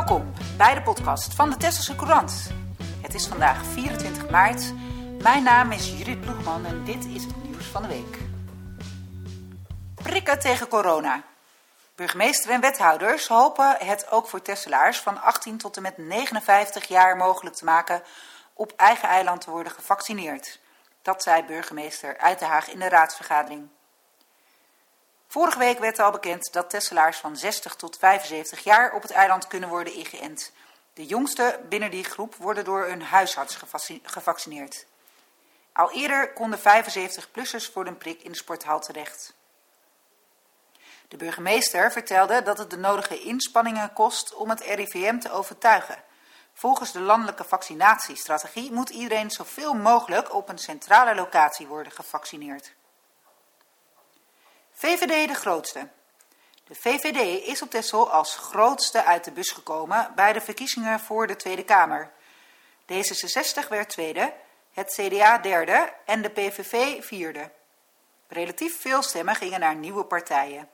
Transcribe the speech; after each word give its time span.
Welkom 0.00 0.32
bij 0.56 0.74
de 0.74 0.82
podcast 0.82 1.34
van 1.34 1.50
de 1.50 1.56
Tesselse 1.56 1.96
Courant. 1.96 2.50
Het 3.02 3.14
is 3.14 3.26
vandaag 3.26 3.64
24 3.64 4.30
maart. 4.30 4.72
Mijn 5.22 5.42
naam 5.42 5.72
is 5.72 5.98
Judith 5.98 6.20
Ploegman 6.20 6.66
en 6.66 6.84
dit 6.84 7.04
is 7.04 7.24
het 7.24 7.42
nieuws 7.42 7.64
van 7.64 7.82
de 7.82 7.88
week. 7.88 8.18
Prikken 9.94 10.38
tegen 10.38 10.68
corona. 10.68 11.22
Burgemeester 11.94 12.50
en 12.50 12.60
wethouders 12.60 13.28
hopen 13.28 13.76
het 13.78 14.10
ook 14.10 14.28
voor 14.28 14.42
Tesselaars 14.42 14.98
van 14.98 15.22
18 15.22 15.58
tot 15.58 15.76
en 15.76 15.82
met 15.82 15.98
59 15.98 16.88
jaar 16.88 17.16
mogelijk 17.16 17.56
te 17.56 17.64
maken 17.64 18.02
op 18.52 18.72
eigen 18.76 19.08
eiland 19.08 19.40
te 19.40 19.50
worden 19.50 19.72
gevaccineerd. 19.72 20.60
Dat 21.02 21.22
zei 21.22 21.44
burgemeester 21.44 22.18
Uitenhaag 22.18 22.70
in 22.70 22.78
de 22.78 22.88
raadsvergadering. 22.88 23.68
Vorige 25.30 25.58
week 25.58 25.78
werd 25.78 25.98
al 25.98 26.10
bekend 26.10 26.52
dat 26.52 26.70
Tesselaars 26.70 27.18
van 27.18 27.36
60 27.36 27.74
tot 27.74 27.98
75 27.98 28.64
jaar 28.64 28.92
op 28.92 29.02
het 29.02 29.10
eiland 29.10 29.46
kunnen 29.46 29.68
worden 29.68 29.94
ingeënt. 29.94 30.52
De 30.94 31.06
jongste 31.06 31.60
binnen 31.68 31.90
die 31.90 32.04
groep 32.04 32.34
worden 32.34 32.64
door 32.64 32.86
een 32.86 33.02
huisarts 33.02 33.58
gevaccineerd. 34.02 34.86
Al 35.72 35.92
eerder 35.92 36.32
konden 36.32 36.58
75-plussers 36.58 37.72
voor 37.72 37.86
een 37.86 37.98
prik 37.98 38.22
in 38.22 38.30
de 38.30 38.36
sporthal 38.36 38.80
terecht. 38.80 39.34
De 41.08 41.16
burgemeester 41.16 41.92
vertelde 41.92 42.42
dat 42.42 42.58
het 42.58 42.70
de 42.70 42.78
nodige 42.78 43.20
inspanningen 43.20 43.92
kost 43.92 44.34
om 44.34 44.50
het 44.50 44.60
RIVM 44.60 45.18
te 45.18 45.30
overtuigen. 45.30 46.02
Volgens 46.54 46.92
de 46.92 47.00
landelijke 47.00 47.44
vaccinatiestrategie 47.44 48.72
moet 48.72 48.90
iedereen 48.90 49.30
zoveel 49.30 49.74
mogelijk 49.74 50.34
op 50.34 50.48
een 50.48 50.58
centrale 50.58 51.14
locatie 51.14 51.66
worden 51.66 51.92
gevaccineerd. 51.92 52.72
VVD 54.80 55.28
de 55.28 55.34
grootste. 55.34 55.88
De 56.64 56.74
VVD 56.74 57.46
is 57.46 57.62
op 57.62 57.70
Texel 57.70 58.10
als 58.10 58.36
grootste 58.36 59.04
uit 59.04 59.24
de 59.24 59.30
bus 59.30 59.50
gekomen 59.50 60.12
bij 60.14 60.32
de 60.32 60.40
verkiezingen 60.40 61.00
voor 61.00 61.26
de 61.26 61.36
Tweede 61.36 61.64
Kamer. 61.64 62.10
D66 62.92 63.68
werd 63.68 63.88
tweede, 63.88 64.32
het 64.72 64.92
CDA 64.92 65.38
derde 65.38 65.92
en 66.06 66.22
de 66.22 66.28
PVV 66.28 67.04
vierde. 67.04 67.50
Relatief 68.28 68.80
veel 68.80 69.02
stemmen 69.02 69.34
gingen 69.34 69.60
naar 69.60 69.74
nieuwe 69.74 70.04
partijen. 70.04 70.68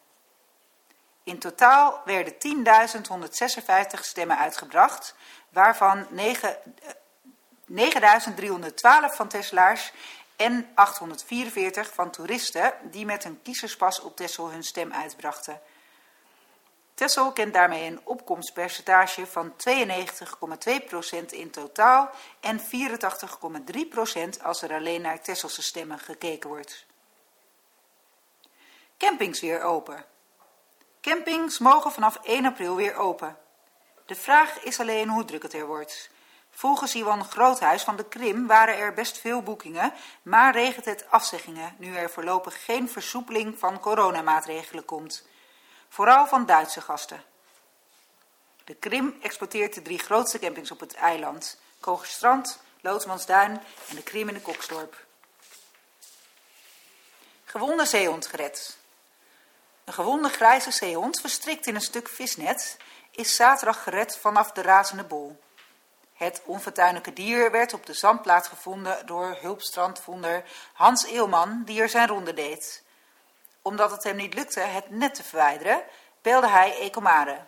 In 1.24 1.38
totaal 1.38 2.00
werden 2.04 2.34
10.156 2.34 4.00
stemmen 4.00 4.38
uitgebracht, 4.38 5.14
waarvan 5.48 6.06
9.312 6.08 6.12
van 9.14 9.28
Teslaars 9.28 9.92
en 10.36 10.68
844 10.74 11.94
van 11.94 12.10
toeristen 12.10 12.74
die 12.82 13.04
met 13.04 13.24
een 13.24 13.42
kiezerspas 13.42 14.00
op 14.00 14.16
Texel 14.16 14.50
hun 14.50 14.62
stem 14.62 14.92
uitbrachten. 14.92 15.60
Texel 16.94 17.32
kent 17.32 17.54
daarmee 17.54 17.86
een 17.86 18.00
opkomstpercentage 18.04 19.26
van 19.26 19.52
92,2% 19.52 21.26
in 21.30 21.50
totaal 21.50 22.10
en 22.40 22.60
84,3% 22.60 24.42
als 24.42 24.62
er 24.62 24.72
alleen 24.72 25.00
naar 25.00 25.20
Tesselse 25.20 25.62
stemmen 25.62 25.98
gekeken 25.98 26.48
wordt. 26.48 26.86
Campings 28.98 29.40
weer 29.40 29.62
open. 29.62 30.04
Campings 31.00 31.58
mogen 31.58 31.92
vanaf 31.92 32.18
1 32.22 32.44
april 32.44 32.76
weer 32.76 32.94
open. 32.94 33.36
De 34.06 34.14
vraag 34.14 34.62
is 34.62 34.80
alleen 34.80 35.08
hoe 35.08 35.24
druk 35.24 35.42
het 35.42 35.54
er 35.54 35.66
wordt. 35.66 36.10
Volgens 36.56 36.94
Iwan 36.94 37.24
Groothuis 37.24 37.82
van 37.82 37.96
de 37.96 38.04
Krim 38.04 38.46
waren 38.46 38.76
er 38.76 38.94
best 38.94 39.18
veel 39.18 39.42
boekingen, 39.42 39.92
maar 40.22 40.52
regent 40.52 40.84
het 40.84 41.10
afzeggingen 41.10 41.74
nu 41.78 41.96
er 41.96 42.10
voorlopig 42.10 42.64
geen 42.64 42.88
versoepeling 42.88 43.58
van 43.58 43.80
coronamaatregelen 43.80 44.84
komt. 44.84 45.26
Vooral 45.88 46.26
van 46.26 46.46
Duitse 46.46 46.80
gasten. 46.80 47.24
De 48.64 48.74
Krim 48.74 49.16
exporteert 49.20 49.74
de 49.74 49.82
drie 49.82 49.98
grootste 49.98 50.38
campings 50.38 50.70
op 50.70 50.80
het 50.80 50.94
eiland. 50.94 51.58
Kogerstrand, 51.80 52.60
Loodsmansduin 52.80 53.62
en 53.88 53.96
de 53.96 54.02
Krim 54.02 54.28
in 54.28 54.34
de 54.34 54.40
Koksdorp. 54.40 55.04
Gewonde 57.44 57.84
zeehond 57.84 58.26
gered. 58.26 58.76
Een 59.84 59.92
gewonde 59.92 60.28
grijze 60.28 60.70
zeehond, 60.70 61.20
verstrikt 61.20 61.66
in 61.66 61.74
een 61.74 61.80
stuk 61.80 62.08
visnet, 62.08 62.76
is 63.10 63.36
zaterdag 63.36 63.82
gered 63.82 64.18
vanaf 64.18 64.52
de 64.52 64.62
razende 64.62 65.04
bol. 65.04 65.44
Het 66.16 66.42
onfortuinlijke 66.44 67.12
dier 67.12 67.50
werd 67.50 67.72
op 67.72 67.86
de 67.86 67.92
zandplaats 67.92 68.48
gevonden 68.48 69.06
door 69.06 69.36
hulpstrandvonder 69.40 70.44
Hans 70.72 71.04
Eelman, 71.04 71.62
die 71.64 71.80
er 71.80 71.88
zijn 71.88 72.08
ronde 72.08 72.34
deed. 72.34 72.82
Omdat 73.62 73.90
het 73.90 74.04
hem 74.04 74.16
niet 74.16 74.34
lukte 74.34 74.60
het 74.60 74.90
net 74.90 75.14
te 75.14 75.22
verwijderen, 75.22 75.82
belde 76.22 76.48
hij 76.48 76.78
Ecomare. 76.80 77.44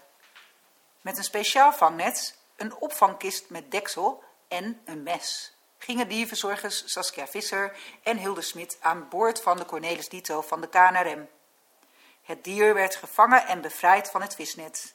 Met 1.01 1.19
een 1.19 1.25
speciaal 1.25 1.73
vangnet, 1.73 2.39
een 2.57 2.75
opvangkist 2.75 3.51
met 3.51 3.71
deksel 3.71 4.23
en 4.49 4.81
een 4.85 5.03
mes 5.03 5.57
gingen 5.79 6.09
dierverzorgers 6.09 6.93
Saskia 6.93 7.27
Visser 7.27 7.77
en 8.03 8.17
Hilde 8.17 8.43
Smit 8.43 8.79
aan 8.81 9.09
boord 9.09 9.41
van 9.41 9.57
de 9.57 9.65
Cornelis 9.65 10.09
Dito 10.09 10.41
van 10.41 10.61
de 10.61 10.69
KNRM. 10.69 11.29
Het 12.23 12.45
dier 12.45 12.75
werd 12.75 12.97
gevangen 12.97 13.47
en 13.47 13.61
bevrijd 13.61 14.11
van 14.11 14.23
het 14.23 14.35
visnet 14.35 14.95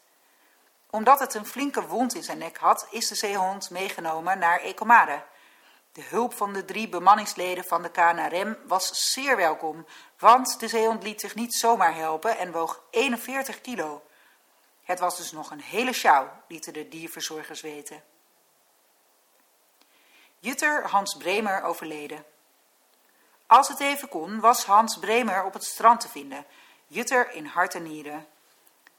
omdat 0.94 1.20
het 1.20 1.34
een 1.34 1.46
flinke 1.46 1.88
wond 1.88 2.16
in 2.16 2.24
zijn 2.24 2.38
nek 2.38 2.58
had, 2.58 2.88
is 2.90 3.08
de 3.08 3.16
zeehond 3.16 3.70
meegenomen 3.70 4.40
naar 4.40 4.60
Ecomare. 4.60 5.24
De 5.92 6.04
hulp 6.04 6.34
van 6.34 6.54
de 6.54 6.66
drie 6.66 6.90
bemanningsleden 6.90 7.64
van 7.64 7.82
de 7.82 7.92
KNRM 7.92 8.58
was 8.68 9.12
zeer 9.12 9.38
welkom, 9.38 9.86
want 10.20 10.60
de 10.60 10.68
zeehond 10.68 11.04
liet 11.04 11.20
zich 11.22 11.36
niet 11.36 11.56
zomaar 11.56 11.96
helpen 11.96 12.38
en 12.38 12.52
woog 12.52 12.84
41 12.90 13.62
kilo. 13.62 14.04
Het 14.84 15.00
was 15.00 15.18
dus 15.18 15.32
nog 15.32 15.52
een 15.52 15.62
hele 15.62 15.94
sjouw, 15.94 16.32
lieten 16.48 16.74
de 16.74 16.88
dierverzorgers 16.88 17.62
weten. 17.62 18.04
Jutter 20.40 20.90
Hans 20.90 21.18
Bremer 21.18 21.64
overleden. 21.64 22.26
Als 23.48 23.68
het 23.68 23.80
even 23.80 24.10
kon, 24.10 24.40
was 24.40 24.66
Hans 24.66 24.98
Bremer 24.98 25.44
op 25.44 25.54
het 25.54 25.64
strand 25.64 26.00
te 26.00 26.10
vinden, 26.10 26.46
Jutter 26.88 27.32
in 27.32 27.46
hart 27.46 27.76
en 27.76 27.84
nieren. 27.84 28.28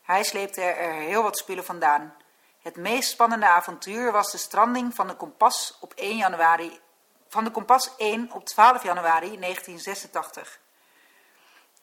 Hij 0.05 0.23
sleepte 0.23 0.61
er 0.63 0.93
heel 0.93 1.23
wat 1.23 1.39
spullen 1.39 1.65
vandaan. 1.65 2.15
Het 2.63 2.77
meest 2.77 3.11
spannende 3.11 3.47
avontuur 3.47 4.13
was 4.13 4.31
de 4.31 4.39
stranding 4.39 4.95
van 4.95 5.07
de 5.07 5.15
Kompas 5.15 5.77
op 5.81 5.93
1 5.95 6.17
januari 6.17 6.81
van 7.29 7.45
de 7.45 7.51
Kompas 7.51 7.97
1 7.97 8.33
op 8.33 8.45
12 8.45 8.83
januari 8.83 9.39
1986. 9.39 10.61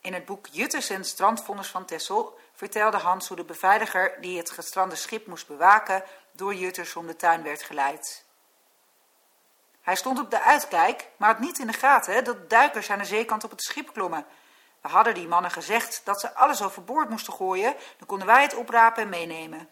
In 0.02 0.14
het 0.14 0.26
boek 0.26 0.48
Jutters 0.52 0.90
en 0.90 1.06
strandvonders 1.06 1.68
van 1.68 1.86
Tessel 1.86 2.40
vertelde 2.54 2.98
Hans 2.98 3.28
hoe 3.28 3.38
de 3.38 3.44
beveiliger 3.44 4.22
die 4.22 4.38
het 4.38 4.52
gestrande 4.52 4.96
schip 4.96 5.28
moest 5.28 5.48
bewaken 5.48 6.04
door 6.32 6.54
Jutters 6.54 6.96
om 6.96 7.08
de 7.08 7.16
tuin 7.16 7.44
werd 7.44 7.64
geleid. 7.64 8.26
Hij 9.82 9.96
stond 9.96 10.20
op 10.20 10.32
de 10.32 10.42
uitkijk, 10.42 11.08
maar 11.18 11.30
had 11.30 11.40
niet 11.40 11.60
in 11.60 11.68
de 11.68 11.74
gaten 11.74 12.24
dat 12.24 12.50
duikers 12.50 12.90
aan 12.90 13.00
de 13.00 13.06
zeekant 13.06 13.44
op 13.44 13.52
het 13.52 13.64
schip 13.64 13.94
klommen 13.94 14.26
hadden 14.82 15.14
die 15.14 15.28
mannen 15.28 15.52
gezegd 15.52 16.02
dat 16.04 16.20
ze 16.20 16.36
alles 16.36 16.62
overboord 16.62 17.10
moesten 17.10 17.34
gooien, 17.34 17.76
dan 17.98 18.08
konden 18.08 18.28
wij 18.28 18.42
het 18.42 18.56
oprapen 18.56 19.04
en 19.04 19.10
meenemen. 19.10 19.70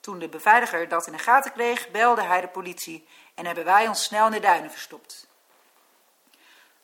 Toen 0.00 0.18
de 0.18 0.28
beveiliger 0.28 0.88
dat 0.88 1.06
in 1.06 1.12
de 1.12 1.18
gaten 1.18 1.52
kreeg, 1.52 1.90
belde 1.90 2.22
hij 2.22 2.40
de 2.40 2.48
politie 2.48 3.08
en 3.34 3.46
hebben 3.46 3.64
wij 3.64 3.88
ons 3.88 4.02
snel 4.02 4.26
in 4.26 4.32
de 4.32 4.40
duinen 4.40 4.70
verstopt. 4.70 5.28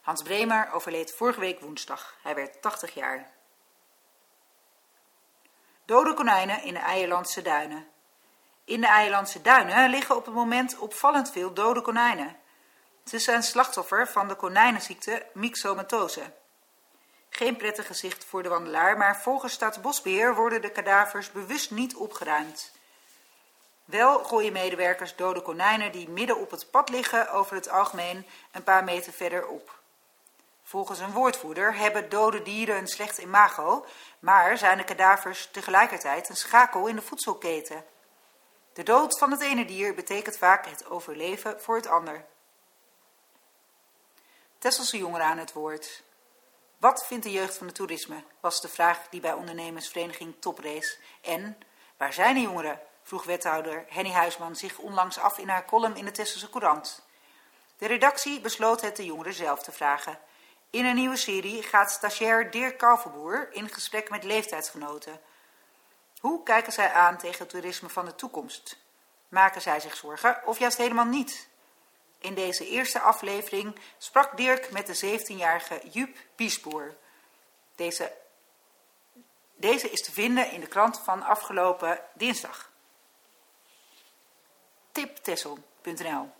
Hans 0.00 0.22
Bremer 0.22 0.72
overleed 0.72 1.14
vorige 1.14 1.40
week 1.40 1.60
woensdag. 1.60 2.16
Hij 2.22 2.34
werd 2.34 2.62
80 2.62 2.94
jaar. 2.94 3.30
Dode 5.84 6.14
konijnen 6.14 6.62
in 6.62 6.74
de 6.74 6.80
Eierlandse 6.80 7.42
duinen. 7.42 7.88
In 8.64 8.80
de 8.80 8.86
Eierlandse 8.86 9.42
duinen 9.42 9.90
liggen 9.90 10.16
op 10.16 10.24
het 10.24 10.34
moment 10.34 10.78
opvallend 10.78 11.30
veel 11.30 11.52
dode 11.52 11.80
konijnen. 11.80 12.36
Ze 13.04 13.18
zijn 13.18 13.42
slachtoffer 13.42 14.08
van 14.08 14.28
de 14.28 14.34
konijnenziekte 14.34 15.26
myxomatose. 15.32 16.32
Geen 17.36 17.56
prettig 17.56 17.86
gezicht 17.86 18.24
voor 18.24 18.42
de 18.42 18.48
wandelaar, 18.48 18.97
maar 18.97 19.20
volgens 19.20 19.52
Staatsbosbeheer 19.52 20.34
worden 20.34 20.62
de 20.62 20.70
kadavers 20.70 21.32
bewust 21.32 21.70
niet 21.70 21.97
opgeruimd. 21.97 22.72
Wel 23.84 24.25
gooien 24.25 24.52
medewerkers 24.52 25.16
dode 25.16 25.43
konijnen 25.43 25.93
die 25.93 26.08
midden 26.08 26.38
op 26.38 26.50
het 26.50 26.70
pad 26.70 26.88
liggen 26.88 27.31
over 27.31 27.55
het 27.55 27.69
algemeen 27.69 28.26
een 28.52 28.62
paar 28.62 28.84
meter 28.84 29.12
verder 29.12 29.46
op. 29.46 29.78
Volgens 30.62 30.99
een 30.99 31.12
woordvoerder 31.12 31.75
hebben 31.75 32.08
dode 32.08 32.43
dieren 32.43 32.76
een 32.76 32.88
slecht 32.88 33.19
imago, 33.19 33.87
maar 34.19 34.58
zijn 34.58 34.78
de 34.78 34.84
kadavers 34.84 35.49
tegelijkertijd 35.52 36.28
een 36.28 36.37
schakel 36.37 36.87
in 36.87 36.96
de 36.96 37.02
voedselketen. 37.02 37.84
De 38.72 38.82
dood 38.82 39.19
van 39.19 39.31
het 39.31 39.40
ene 39.40 39.64
dier 39.64 39.94
betekent 39.94 40.38
vaak 40.38 40.66
het 40.66 40.90
overleven 40.90 41.61
voor 41.61 41.76
het 41.76 41.87
ander. 41.87 42.25
Tesselse 44.58 44.99
jongeren 44.99 45.26
aan 45.26 45.38
het 45.38 45.52
woord. 45.52 46.05
Wat 46.87 47.06
vindt 47.06 47.25
de 47.25 47.31
jeugd 47.31 47.56
van 47.56 47.67
het 47.67 47.77
toerisme? 47.77 48.23
was 48.41 48.61
de 48.61 48.69
vraag 48.69 49.09
die 49.11 49.21
bij 49.21 49.33
ondernemersvereniging 49.33 50.35
Toprees. 50.38 50.99
En 51.21 51.59
waar 51.97 52.12
zijn 52.12 52.35
de 52.35 52.41
jongeren? 52.41 52.81
vroeg 53.03 53.25
wethouder 53.25 53.85
Henny 53.88 54.11
Huisman 54.11 54.56
zich 54.56 54.79
onlangs 54.79 55.19
af 55.19 55.38
in 55.38 55.49
haar 55.49 55.65
column 55.65 55.97
in 55.97 56.05
de 56.05 56.11
Tesselse 56.11 56.50
Courant. 56.50 57.06
De 57.79 57.87
redactie 57.87 58.41
besloot 58.41 58.81
het 58.81 58.97
de 58.97 59.05
jongeren 59.05 59.33
zelf 59.33 59.62
te 59.62 59.73
vragen. 59.73 60.19
In 60.71 60.85
een 60.85 60.94
nieuwe 60.94 61.17
serie 61.17 61.62
gaat 61.62 61.91
stagiair 61.91 62.50
Dirk 62.50 62.79
Kalverboer 62.79 63.49
in 63.53 63.69
gesprek 63.69 64.11
met 64.11 64.25
leeftijdsgenoten. 64.25 65.21
Hoe 66.21 66.43
kijken 66.43 66.73
zij 66.73 66.93
aan 66.93 67.19
tegen 67.19 67.38
het 67.38 67.49
toerisme 67.49 67.88
van 67.88 68.05
de 68.05 68.15
toekomst? 68.15 68.79
Maken 69.29 69.61
zij 69.61 69.81
zich 69.81 69.97
zorgen 69.97 70.41
of 70.44 70.59
juist 70.59 70.79
helemaal 70.79 71.05
niet? 71.05 71.49
In 72.26 72.34
deze 72.34 72.69
eerste 72.69 73.00
aflevering 73.00 73.78
sprak 73.99 74.37
Dirk 74.37 74.70
met 74.70 74.87
de 74.87 75.20
17-jarige 75.20 75.81
Jup 75.90 76.17
Biesboer. 76.37 76.96
Deze, 77.75 78.12
deze 79.55 79.90
is 79.90 80.02
te 80.02 80.12
vinden 80.12 80.50
in 80.50 80.61
de 80.61 80.67
krant 80.67 80.99
van 80.99 81.23
afgelopen 81.23 82.00
dinsdag. 82.14 82.70
tiptessel.nl 84.93 86.31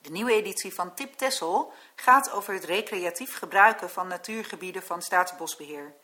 De 0.00 0.10
nieuwe 0.10 0.32
editie 0.32 0.74
van 0.74 0.94
Tip 0.94 1.14
Tessel 1.14 1.72
gaat 1.94 2.30
over 2.30 2.54
het 2.54 2.64
recreatief 2.64 3.36
gebruiken 3.38 3.90
van 3.90 4.08
natuurgebieden 4.08 4.82
van 4.82 5.02
Staatsbosbeheer. 5.02 5.94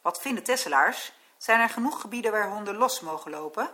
Wat 0.00 0.20
vinden 0.20 0.44
Tesselaars? 0.44 1.12
Zijn 1.36 1.60
er 1.60 1.68
genoeg 1.68 2.00
gebieden 2.00 2.32
waar 2.32 2.50
honden 2.50 2.76
los 2.76 3.00
mogen 3.00 3.30
lopen? 3.30 3.70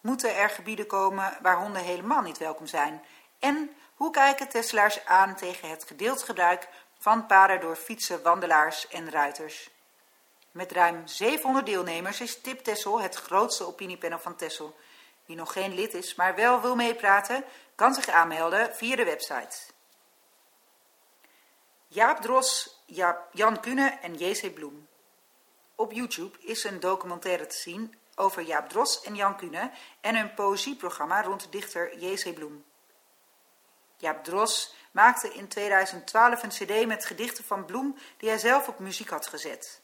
Moeten 0.00 0.36
er 0.36 0.50
gebieden 0.50 0.86
komen 0.86 1.38
waar 1.42 1.58
honden 1.58 1.82
helemaal 1.82 2.22
niet 2.22 2.38
welkom 2.38 2.66
zijn? 2.66 3.04
En 3.38 3.76
hoe 3.94 4.10
kijken 4.10 4.48
Tesselaars 4.48 5.04
aan 5.04 5.36
tegen 5.36 5.70
het 5.70 5.84
gedeeld 5.84 6.22
gebruik 6.22 6.68
van 6.98 7.26
paden 7.26 7.60
door 7.60 7.76
fietsen, 7.76 8.22
wandelaars 8.22 8.88
en 8.88 9.10
ruiters? 9.10 9.70
Met 10.50 10.72
ruim 10.72 11.06
700 11.06 11.66
deelnemers 11.66 12.20
is 12.20 12.40
Tip 12.40 12.58
Tessel 12.60 13.00
het 13.00 13.14
grootste 13.14 13.66
opiniepanel 13.66 14.18
van 14.18 14.36
Tessel. 14.36 14.76
Wie 15.26 15.36
nog 15.36 15.52
geen 15.52 15.74
lid 15.74 15.94
is, 15.94 16.14
maar 16.14 16.34
wel 16.34 16.60
wil 16.60 16.76
meepraten, 16.76 17.44
kan 17.74 17.94
zich 17.94 18.08
aanmelden 18.08 18.74
via 18.74 18.96
de 18.96 19.04
website. 19.04 19.56
Jaap 21.86 22.20
Dros, 22.20 22.80
Jan 23.32 23.60
Kune 23.60 23.98
en 24.02 24.14
J.C. 24.14 24.54
Bloem. 24.54 24.88
Op 25.74 25.92
YouTube 25.92 26.38
is 26.40 26.64
een 26.64 26.80
documentaire 26.80 27.46
te 27.46 27.56
zien 27.56 27.94
over 28.14 28.42
Jaap 28.42 28.68
Dros 28.68 29.02
en 29.02 29.14
Jan 29.14 29.36
Kune 29.36 29.70
en 30.00 30.14
een 30.14 30.34
poëzieprogramma 30.34 31.22
rond 31.22 31.52
dichter 31.52 31.98
J.C. 31.98 32.34
Bloem. 32.34 32.64
Jaap 33.98 34.24
Dros 34.24 34.74
maakte 34.90 35.32
in 35.32 35.48
2012 35.48 36.42
een 36.42 36.48
cd 36.48 36.86
met 36.86 37.04
gedichten 37.04 37.44
van 37.44 37.64
Bloem 37.64 37.96
die 38.16 38.28
hij 38.28 38.38
zelf 38.38 38.68
op 38.68 38.78
muziek 38.78 39.08
had 39.08 39.26
gezet. 39.26 39.80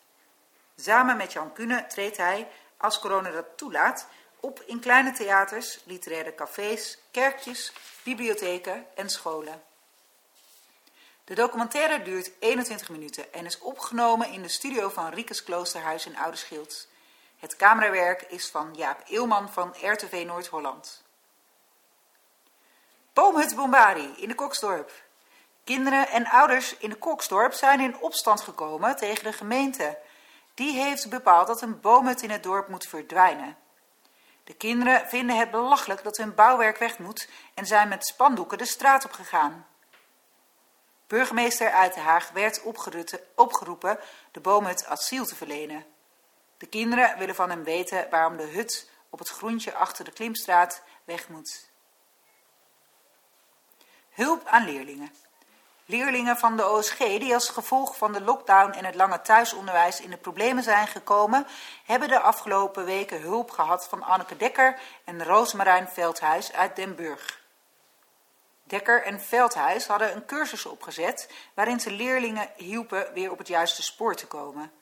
Samen 0.77 1.17
met 1.17 1.33
Jan 1.33 1.53
Kune 1.53 1.87
treedt 1.87 2.17
hij, 2.17 2.49
als 2.77 2.99
corona 2.99 3.31
dat 3.31 3.47
toelaat, 3.57 4.07
op 4.41 4.63
in 4.67 4.81
kleine 4.81 5.13
theaters, 5.13 5.81
literaire 5.85 6.35
cafés, 6.35 6.99
kerkjes, 7.11 7.73
bibliotheken 8.03 8.87
en 8.95 9.11
scholen. 9.11 9.63
De 11.25 11.35
documentaire 11.35 12.03
duurt 12.03 12.31
21 12.39 12.89
minuten 12.89 13.33
en 13.33 13.47
is 13.47 13.59
opgenomen 13.59 14.33
in 14.33 14.43
de 14.43 14.49
studio 14.49 14.89
van 14.89 15.13
Riekes 15.13 15.43
Kloosterhuis 15.43 16.07
in 16.07 16.17
Ouderschild. 16.17 16.89
Het 17.37 17.57
camerawerk 17.57 18.23
is 18.23 18.51
van 18.51 18.75
Jaap 18.75 19.03
Eelman 19.09 19.53
van 19.53 19.75
RTV 19.83 20.23
Noord-Holland. 20.27 21.04
Boomhut 23.15 23.55
Bombari 23.55 24.15
in 24.17 24.29
de 24.29 24.35
Koksdorp. 24.35 24.93
Kinderen 25.65 26.09
en 26.09 26.27
ouders 26.27 26.77
in 26.77 26.89
de 26.89 26.97
Koksdorp 26.97 27.53
zijn 27.53 27.81
in 27.81 27.99
opstand 28.01 28.41
gekomen 28.41 28.97
tegen 28.97 29.25
de 29.25 29.33
gemeente. 29.33 29.99
Die 30.55 30.73
heeft 30.73 31.11
bepaald 31.11 31.47
dat 31.47 31.63
een 31.63 31.81
boomhut 31.81 32.23
in 32.23 32.31
het 32.31 32.43
dorp 32.43 32.69
moet 32.69 32.87
verdwijnen. 32.87 33.57
De 34.45 34.55
kinderen 34.55 35.09
vinden 35.09 35.37
het 35.37 35.51
belachelijk 35.51 36.03
dat 36.03 36.17
hun 36.17 36.35
bouwwerk 36.35 36.79
weg 36.79 36.99
moet 36.99 37.29
en 37.55 37.67
zijn 37.67 37.89
met 37.89 38.07
spandoeken 38.07 38.59
de 38.59 38.67
straat 38.67 39.05
op 39.05 39.13
gegaan. 39.13 39.67
Burgemeester 41.07 41.71
Uitenhaag 41.71 42.31
werd 42.31 42.63
opgeroepen 43.35 43.99
de 44.33 44.41
boomhut 44.41 44.87
asiel 44.87 45.25
te 45.25 45.35
verlenen. 45.35 45.87
De 46.59 46.67
kinderen 46.67 47.19
willen 47.19 47.35
van 47.35 47.51
hem 47.51 47.65
weten 47.65 48.07
waarom 48.11 48.37
de 48.37 48.47
hut 48.47 48.91
op 49.11 49.19
het 49.19 49.29
groentje 49.29 49.75
achter 49.75 50.05
de 50.05 50.13
Klimstraat 50.13 50.83
weg 51.05 51.29
moet. 51.29 51.73
Hulp 54.15 54.47
aan 54.47 54.65
leerlingen. 54.65 55.13
Leerlingen 55.87 56.37
van 56.37 56.57
de 56.57 56.69
OSG 56.69 56.99
die 56.99 57.35
als 57.35 57.49
gevolg 57.49 57.97
van 57.97 58.13
de 58.13 58.21
lockdown 58.21 58.73
en 58.73 58.85
het 58.85 58.95
lange 58.95 59.21
thuisonderwijs 59.21 60.01
in 60.01 60.11
de 60.11 60.17
problemen 60.17 60.63
zijn 60.63 60.87
gekomen, 60.87 61.47
hebben 61.85 62.09
de 62.09 62.21
afgelopen 62.21 62.85
weken 62.85 63.21
hulp 63.21 63.51
gehad 63.51 63.89
van 63.89 64.03
Anneke 64.03 64.37
Dekker 64.37 64.79
en 65.05 65.25
Roosmarijn 65.25 65.89
Veldhuis 65.89 66.53
uit 66.53 66.77
Den 66.77 66.95
Burg. 66.95 67.43
Dekker 68.63 69.03
en 69.03 69.21
Veldhuis 69.21 69.87
hadden 69.87 70.15
een 70.15 70.27
cursus 70.27 70.67
opgezet 70.67 71.31
waarin 71.55 71.81
ze 71.81 71.91
leerlingen 71.91 72.51
hielpen 72.57 73.13
weer 73.15 73.31
op 73.31 73.39
het 73.39 73.49
juiste 73.49 73.83
spoor 73.83 74.15
te 74.15 74.27
komen. 74.27 74.73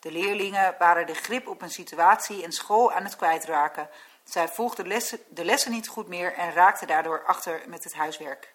De 0.00 0.12
leerlingen 0.12 0.74
waren 0.78 1.06
de 1.06 1.14
grip 1.14 1.48
op 1.48 1.62
een 1.62 1.70
situatie 1.70 2.44
en 2.44 2.52
school 2.52 2.92
aan 2.92 3.04
het 3.04 3.16
kwijtraken. 3.16 3.88
Zij 4.24 4.48
volgden 4.48 4.88
de 5.28 5.44
lessen 5.44 5.72
niet 5.72 5.88
goed 5.88 6.08
meer 6.08 6.34
en 6.34 6.52
raakten 6.52 6.86
daardoor 6.86 7.24
achter 7.24 7.62
met 7.66 7.84
het 7.84 7.94
huiswerk. 7.94 8.52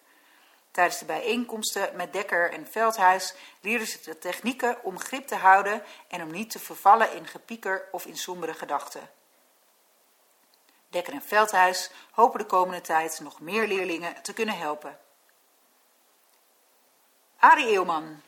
Tijdens 0.70 0.98
de 0.98 1.04
bijeenkomsten 1.04 1.96
met 1.96 2.12
Dekker 2.12 2.52
en 2.52 2.66
Veldhuis 2.66 3.34
leerden 3.60 3.86
ze 3.86 3.98
de 4.04 4.18
technieken 4.18 4.84
om 4.84 4.98
grip 4.98 5.26
te 5.26 5.36
houden 5.36 5.82
en 6.08 6.22
om 6.22 6.30
niet 6.30 6.50
te 6.50 6.58
vervallen 6.58 7.12
in 7.12 7.26
gepieker 7.26 7.88
of 7.92 8.06
in 8.06 8.16
sombere 8.16 8.54
gedachten. 8.54 9.10
Dekker 10.88 11.12
en 11.12 11.22
Veldhuis 11.22 11.90
hopen 12.10 12.38
de 12.38 12.46
komende 12.46 12.80
tijd 12.80 13.20
nog 13.20 13.40
meer 13.40 13.66
leerlingen 13.66 14.22
te 14.22 14.32
kunnen 14.32 14.58
helpen. 14.58 14.98
Arie 17.38 17.66
Eeuwman. 17.66 18.22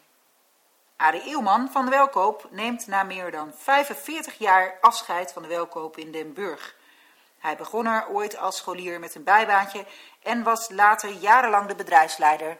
Arie 0.96 1.22
Eeuwman 1.22 1.70
van 1.70 1.84
de 1.84 1.90
Welkoop 1.90 2.46
neemt 2.50 2.86
na 2.86 3.02
meer 3.02 3.30
dan 3.30 3.52
45 3.54 4.38
jaar 4.38 4.78
afscheid 4.80 5.32
van 5.32 5.42
de 5.42 5.48
Welkoop 5.48 5.96
in 5.96 6.12
Den 6.12 6.32
Burg. 6.32 6.76
Hij 7.40 7.56
begon 7.56 7.86
er 7.86 8.08
ooit 8.08 8.36
als 8.36 8.56
scholier 8.56 9.00
met 9.00 9.14
een 9.14 9.24
bijbaantje 9.24 9.86
en 10.22 10.42
was 10.42 10.70
later 10.70 11.10
jarenlang 11.10 11.68
de 11.68 11.74
bedrijfsleider. 11.74 12.58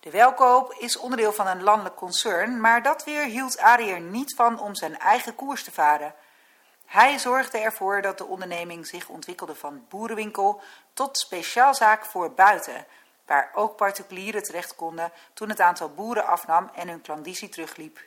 De 0.00 0.10
Welkoop 0.10 0.72
is 0.78 0.96
onderdeel 0.96 1.32
van 1.32 1.46
een 1.46 1.62
landelijk 1.62 1.96
concern, 1.96 2.60
maar 2.60 2.82
dat 2.82 3.04
weer 3.04 3.24
hield 3.24 3.58
Arie 3.58 3.92
er 3.92 4.00
niet 4.00 4.34
van 4.34 4.60
om 4.60 4.74
zijn 4.74 4.98
eigen 4.98 5.34
koers 5.34 5.64
te 5.64 5.72
varen. 5.72 6.14
Hij 6.86 7.18
zorgde 7.18 7.58
ervoor 7.58 8.02
dat 8.02 8.18
de 8.18 8.26
onderneming 8.26 8.86
zich 8.86 9.08
ontwikkelde 9.08 9.54
van 9.54 9.86
boerenwinkel 9.88 10.62
tot 10.92 11.18
speciaalzaak 11.18 12.04
voor 12.04 12.34
buiten, 12.34 12.86
waar 13.26 13.50
ook 13.54 13.76
particulieren 13.76 14.42
terecht 14.42 14.74
konden 14.74 15.12
toen 15.34 15.48
het 15.48 15.60
aantal 15.60 15.88
boeren 15.88 16.26
afnam 16.26 16.70
en 16.74 16.88
hun 16.88 17.00
klandizie 17.00 17.48
terugliep. 17.48 18.00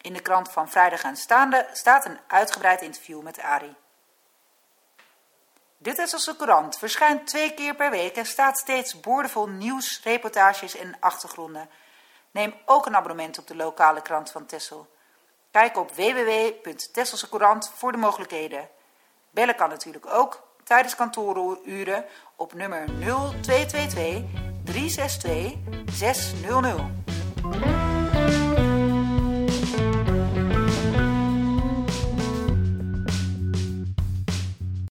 In 0.00 0.12
de 0.12 0.20
krant 0.20 0.50
van 0.50 0.68
Vrijdag 0.68 1.04
aanstaande 1.04 1.66
staat 1.72 2.04
een 2.04 2.18
uitgebreid 2.26 2.80
interview 2.80 3.22
met 3.22 3.40
Arie. 3.40 3.82
Dit 5.84 5.98
is 5.98 6.12
als 6.12 6.36
krant 6.36 6.78
verschijnt 6.78 7.26
twee 7.26 7.54
keer 7.54 7.74
per 7.74 7.90
week 7.90 8.16
en 8.16 8.26
staat 8.26 8.58
steeds 8.58 9.00
boordevol 9.00 9.46
nieuws, 9.46 10.00
reportages 10.04 10.76
en 10.76 10.96
achtergronden. 11.00 11.68
Neem 12.30 12.54
ook 12.64 12.86
een 12.86 12.96
abonnement 12.96 13.38
op 13.38 13.46
de 13.46 13.56
lokale 13.56 14.02
krant 14.02 14.30
van 14.30 14.46
Tessel. 14.46 14.86
Kijk 15.50 15.76
op 15.76 15.94
www.tesselsecourant 15.94 17.72
voor 17.74 17.92
de 17.92 17.98
mogelijkheden. 17.98 18.68
Bellen 19.30 19.56
kan 19.56 19.68
natuurlijk 19.68 20.06
ook 20.06 20.42
tijdens 20.62 20.96
kantooruren 20.96 22.04
op 22.36 22.54
nummer 22.54 22.84
0222 22.86 24.22
362 24.64 25.52
600. 25.92 28.03